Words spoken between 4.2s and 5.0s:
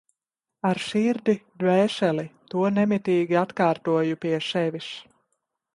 pie sevis.